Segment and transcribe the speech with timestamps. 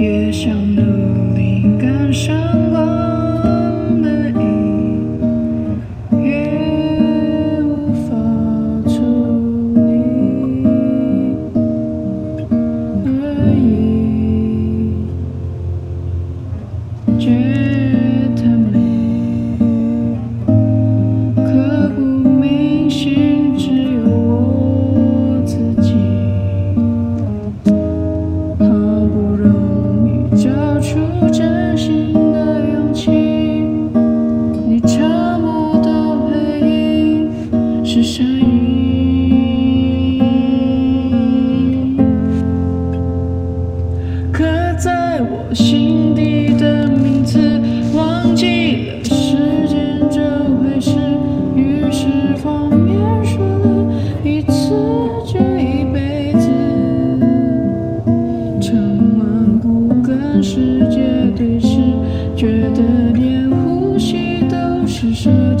[0.00, 2.34] 越想努力赶上
[2.70, 2.99] 光
[38.02, 38.40] 声音
[44.32, 44.44] 刻
[44.78, 47.38] 在我心底的名字，
[47.94, 49.36] 忘记了时
[49.68, 50.20] 间这
[50.56, 50.92] 回事。
[51.54, 52.06] 于是
[52.42, 53.92] 谎言说了
[54.24, 54.70] 一次
[55.26, 56.48] 就一辈子。
[58.60, 61.76] 长满骨跟世界对视，
[62.34, 64.56] 觉得连呼吸都
[64.86, 65.28] 是奢
[65.58, 65.59] 侈。